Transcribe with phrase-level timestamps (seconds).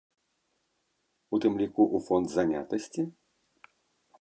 [1.37, 3.01] У тым ліку ў фонд занятасці?